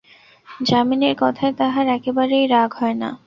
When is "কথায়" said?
1.19-1.53